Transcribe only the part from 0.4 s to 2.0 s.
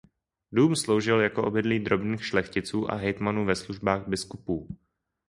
Dům sloužil jako obydlí